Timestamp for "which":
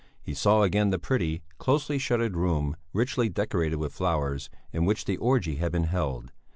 4.85-5.05